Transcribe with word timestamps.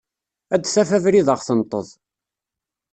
Ad 0.53 0.61
d-taf 0.61 0.89
abrid 0.97 1.27
ad 1.33 1.33
ɣ-tenṭeḍ. 1.37 1.87